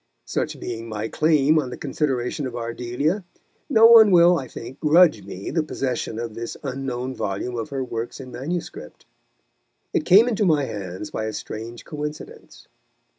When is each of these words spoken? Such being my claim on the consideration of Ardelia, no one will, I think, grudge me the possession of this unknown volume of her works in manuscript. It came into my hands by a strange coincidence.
Such 0.25 0.59
being 0.59 0.89
my 0.89 1.09
claim 1.09 1.59
on 1.59 1.69
the 1.69 1.77
consideration 1.77 2.47
of 2.47 2.55
Ardelia, 2.55 3.23
no 3.69 3.85
one 3.85 4.09
will, 4.09 4.35
I 4.39 4.47
think, 4.47 4.79
grudge 4.79 5.21
me 5.23 5.51
the 5.51 5.61
possession 5.61 6.17
of 6.17 6.33
this 6.33 6.57
unknown 6.63 7.13
volume 7.13 7.55
of 7.55 7.69
her 7.69 7.83
works 7.83 8.19
in 8.19 8.31
manuscript. 8.31 9.05
It 9.93 10.03
came 10.03 10.27
into 10.27 10.43
my 10.43 10.63
hands 10.65 11.11
by 11.11 11.25
a 11.25 11.33
strange 11.33 11.85
coincidence. 11.85 12.67